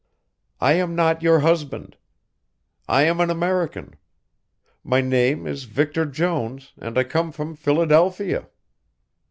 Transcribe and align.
I 0.59 0.73
am 0.73 0.95
not 0.95 1.21
your 1.21 1.41
husband. 1.41 1.95
I 2.87 3.03
am 3.03 3.21
an 3.21 3.29
American. 3.29 3.97
My 4.83 4.99
name 4.99 5.45
is 5.45 5.65
Victor 5.65 6.07
Jones, 6.07 6.73
and 6.79 6.97
I 6.97 7.03
come 7.03 7.31
from 7.31 7.55
Philadelphia." 7.55 8.49